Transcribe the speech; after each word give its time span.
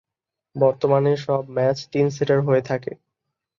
বর্তমানে 0.55 1.11
সব 1.17 1.43
ম্যাচ 1.55 1.77
তিন 1.91 2.05
সেটের 2.09 2.39
হয়ে 2.41 2.63
থাকে। 2.69 2.91